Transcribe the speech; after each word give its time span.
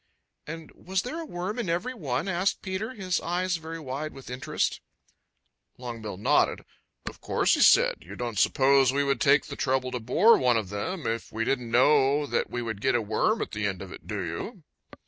"And 0.47 0.71
was 0.71 1.03
there 1.03 1.19
a 1.19 1.25
worm 1.27 1.59
in 1.59 1.69
every 1.69 1.93
one?" 1.93 2.27
asked 2.27 2.63
Peter, 2.63 2.95
his 2.95 3.21
eyes 3.21 3.57
very 3.57 3.77
wide 3.79 4.13
with 4.13 4.31
interest. 4.31 4.81
Longbill 5.77 6.17
nodded. 6.17 6.65
"Of 7.07 7.21
course," 7.21 7.51
said 7.63 7.97
he. 7.99 8.07
"You 8.07 8.15
don't 8.15 8.39
suppose 8.39 8.91
we 8.91 9.03
would 9.03 9.21
take 9.21 9.45
the 9.45 9.55
trouble 9.55 9.91
to 9.91 9.99
bore 9.99 10.39
one 10.39 10.57
of 10.57 10.69
them 10.69 11.05
if 11.05 11.31
we 11.31 11.45
didn't 11.45 11.69
know 11.69 12.25
that 12.25 12.49
we 12.49 12.63
would 12.63 12.81
get 12.81 12.95
a 12.95 13.01
worm 13.03 13.43
at 13.43 13.51
the 13.51 13.67
end 13.67 13.83
of 13.83 13.91
it, 13.91 14.07
do 14.07 14.21
you?" 14.23 14.63